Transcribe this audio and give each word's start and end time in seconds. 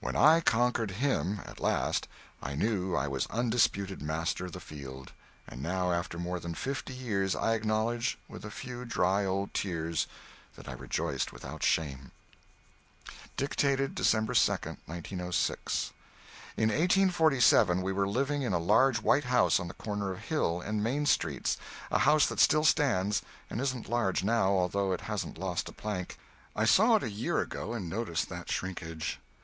When 0.00 0.16
I 0.16 0.40
conquered 0.40 0.90
him, 0.90 1.40
at 1.46 1.60
last, 1.60 2.08
I 2.42 2.56
knew 2.56 2.96
I 2.96 3.06
was 3.06 3.28
undisputed 3.28 4.02
master 4.02 4.46
of 4.46 4.50
the 4.50 4.58
field; 4.58 5.12
and 5.46 5.62
now, 5.62 5.92
after 5.92 6.18
more 6.18 6.40
than 6.40 6.54
fifty 6.56 6.92
years, 6.92 7.36
I 7.36 7.52
acknowledge, 7.54 8.18
with 8.26 8.44
a 8.44 8.50
few 8.50 8.84
dry 8.84 9.24
old 9.24 9.54
tears, 9.54 10.08
that 10.56 10.68
I 10.68 10.72
rejoiced 10.72 11.32
without 11.32 11.62
shame. 11.62 12.10
[Sidenote: 13.06 13.50
(1847.)] 13.60 13.78
[Dictated 13.94 13.94
December 13.94 14.34
2, 14.34 14.76
1906.] 14.86 15.92
In 16.56 16.70
1847 16.70 17.80
we 17.80 17.92
were 17.92 18.08
living 18.08 18.42
in 18.42 18.52
a 18.52 18.58
large 18.58 19.00
white 19.00 19.26
house 19.30 19.60
on 19.60 19.68
the 19.68 19.74
corner 19.74 20.10
of 20.10 20.18
Hill 20.24 20.60
and 20.60 20.82
Main 20.82 21.06
Streets 21.06 21.56
a 21.92 22.00
house 22.00 22.26
that 22.26 22.40
still 22.40 22.64
stands, 22.64 23.22
but 23.48 23.60
isn't 23.60 23.88
large 23.88 24.24
now, 24.24 24.48
although 24.48 24.90
it 24.90 25.02
hasn't 25.02 25.38
lost 25.38 25.68
a 25.68 25.72
plank; 25.72 26.18
I 26.56 26.64
saw 26.64 26.96
it 26.96 27.04
a 27.04 27.08
year 27.12 27.38
ago 27.40 27.74
and 27.74 27.88
noticed 27.88 28.28
that 28.28 28.50
shrinkage. 28.50 29.20